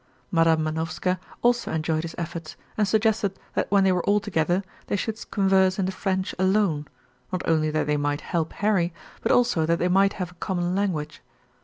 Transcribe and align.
Madam 0.31 0.63
Manovska 0.63 1.19
also 1.43 1.71
enjoyed 1.71 2.01
his 2.01 2.15
efforts 2.17 2.57
and 2.75 2.87
suggested 2.87 3.37
that 3.53 3.69
when 3.69 3.83
they 3.83 3.91
were 3.91 4.03
all 4.07 4.19
together 4.19 4.63
they 4.87 4.95
should 4.95 5.23
converse 5.29 5.77
in 5.77 5.85
the 5.85 5.91
French 5.91 6.33
alone, 6.39 6.87
not 7.31 7.43
only 7.47 7.69
that 7.69 7.85
they 7.85 7.97
might 7.97 8.21
help 8.21 8.51
Harry, 8.53 8.91
but 9.21 9.31
also 9.31 9.63
that 9.63 9.77
they 9.77 9.87
might 9.87 10.13
have 10.13 10.31
a 10.31 10.41
common 10.41 10.73
language. 10.73 11.21